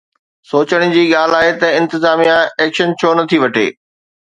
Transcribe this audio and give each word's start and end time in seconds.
سوچڻ 0.53 0.85
جي 0.95 1.03
ڳالهه 1.11 1.39
آهي 1.43 1.51
ته 1.65 1.69
انتظاميه 1.83 2.33
ايڪشن 2.65 2.99
ڇو 2.99 3.15
نٿي 3.23 3.43
وٺي؟ 3.47 3.71